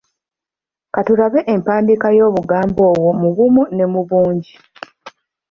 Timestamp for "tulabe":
1.07-1.39